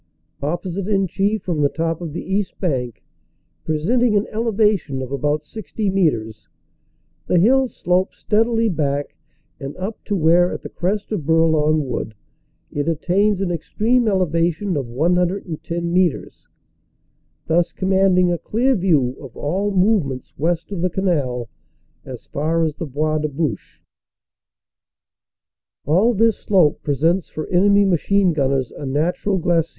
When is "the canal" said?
20.81-21.47